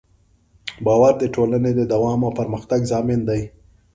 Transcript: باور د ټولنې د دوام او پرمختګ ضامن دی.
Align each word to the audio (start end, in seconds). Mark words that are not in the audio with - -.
باور 0.85 1.13
د 1.19 1.23
ټولنې 1.35 1.71
د 1.75 1.81
دوام 1.93 2.19
او 2.25 2.31
پرمختګ 2.39 2.81
ضامن 2.91 3.19
دی. 3.29 3.41